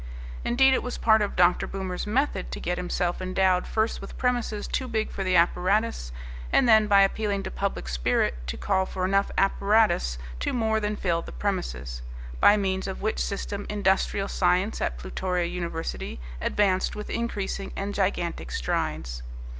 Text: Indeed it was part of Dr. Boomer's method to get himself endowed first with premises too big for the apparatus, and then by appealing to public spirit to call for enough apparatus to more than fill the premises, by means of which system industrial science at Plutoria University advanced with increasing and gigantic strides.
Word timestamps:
Indeed 0.43 0.73
it 0.73 0.81
was 0.81 0.97
part 0.97 1.21
of 1.21 1.35
Dr. 1.35 1.67
Boomer's 1.67 2.07
method 2.07 2.51
to 2.53 2.59
get 2.59 2.79
himself 2.79 3.21
endowed 3.21 3.67
first 3.67 4.01
with 4.01 4.17
premises 4.17 4.67
too 4.67 4.87
big 4.87 5.11
for 5.11 5.23
the 5.23 5.35
apparatus, 5.35 6.11
and 6.51 6.67
then 6.67 6.87
by 6.87 7.01
appealing 7.01 7.43
to 7.43 7.51
public 7.51 7.87
spirit 7.87 8.33
to 8.47 8.57
call 8.57 8.87
for 8.87 9.05
enough 9.05 9.29
apparatus 9.37 10.17
to 10.39 10.53
more 10.53 10.79
than 10.79 10.95
fill 10.95 11.21
the 11.21 11.31
premises, 11.31 12.01
by 12.39 12.57
means 12.57 12.87
of 12.87 13.03
which 13.03 13.19
system 13.19 13.67
industrial 13.69 14.27
science 14.27 14.81
at 14.81 14.97
Plutoria 14.97 15.45
University 15.45 16.19
advanced 16.41 16.95
with 16.95 17.11
increasing 17.11 17.71
and 17.75 17.93
gigantic 17.93 18.49
strides. 18.49 19.21